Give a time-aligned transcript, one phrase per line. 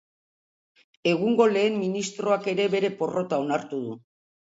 [1.09, 3.93] Egungo lehen ministroak ere bere porrota onartu du.